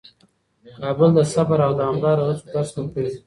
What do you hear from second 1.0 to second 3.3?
د صبر او دوامداره هڅو درس ورکوي.